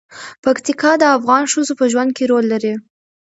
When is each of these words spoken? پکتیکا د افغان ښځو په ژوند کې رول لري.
پکتیکا 0.43 0.91
د 0.99 1.03
افغان 1.17 1.43
ښځو 1.51 1.73
په 1.79 1.85
ژوند 1.91 2.11
کې 2.17 2.23
رول 2.31 2.45
لري. 2.53 2.73